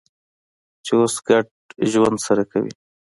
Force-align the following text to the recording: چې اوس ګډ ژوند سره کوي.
چې 0.85 0.93
اوس 0.99 1.15
ګډ 1.27 1.45
ژوند 1.91 2.17
سره 2.27 2.43
کوي. 2.51 2.71